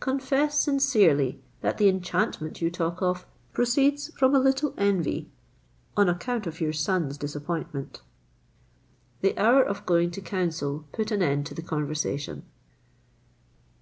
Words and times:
Confess 0.00 0.58
sincerely 0.58 1.42
that 1.60 1.76
the 1.76 1.90
enchantment 1.90 2.62
you 2.62 2.70
talk 2.70 3.02
of 3.02 3.26
proceeds 3.52 4.08
from 4.16 4.34
a 4.34 4.38
little 4.40 4.72
envy 4.78 5.30
on 5.94 6.08
account 6.08 6.46
of 6.46 6.58
your 6.58 6.72
son's 6.72 7.18
disappointment." 7.18 8.00
The 9.20 9.36
hour 9.36 9.62
of 9.62 9.84
going 9.84 10.10
to 10.12 10.22
council 10.22 10.86
put 10.92 11.10
an 11.10 11.20
end 11.22 11.44
to 11.48 11.54
the 11.54 11.60
conversation. 11.60 12.44